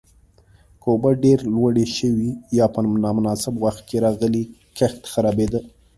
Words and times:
که 0.81 0.85
اوبه 0.91 1.09
ډېره 1.23 1.45
لوړې 1.53 1.85
شوې 1.97 2.29
یا 2.59 2.65
په 2.73 2.79
نامناسب 3.03 3.53
وخت 3.63 3.81
کې 3.89 3.97
راغلې، 4.05 4.43
کښت 4.77 5.01
خرابېده. 5.11 5.59